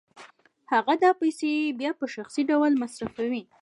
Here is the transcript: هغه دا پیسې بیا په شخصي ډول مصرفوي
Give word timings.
هغه 0.71 0.93
دا 1.03 1.11
پیسې 1.21 1.51
بیا 1.79 1.91
په 1.99 2.05
شخصي 2.15 2.41
ډول 2.51 2.71
مصرفوي 2.83 3.43